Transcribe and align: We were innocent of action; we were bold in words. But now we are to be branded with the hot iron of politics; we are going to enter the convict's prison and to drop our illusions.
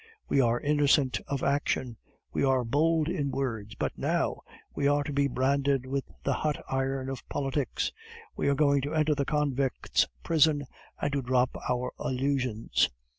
We 0.27 0.41
were 0.41 0.59
innocent 0.59 1.19
of 1.27 1.43
action; 1.43 1.95
we 2.33 2.43
were 2.43 2.65
bold 2.65 3.07
in 3.07 3.29
words. 3.29 3.75
But 3.75 3.99
now 3.99 4.41
we 4.73 4.87
are 4.87 5.03
to 5.03 5.13
be 5.13 5.27
branded 5.27 5.85
with 5.85 6.05
the 6.23 6.33
hot 6.33 6.57
iron 6.67 7.07
of 7.07 7.29
politics; 7.29 7.91
we 8.35 8.49
are 8.49 8.55
going 8.55 8.81
to 8.81 8.95
enter 8.95 9.13
the 9.13 9.25
convict's 9.25 10.07
prison 10.23 10.65
and 10.99 11.13
to 11.13 11.21
drop 11.21 11.55
our 11.69 11.91
illusions. 11.99 12.89